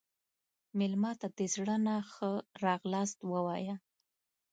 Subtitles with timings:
[0.77, 2.31] مېلمه ته د زړه نه ښه
[2.65, 3.75] راغلاست ووایه.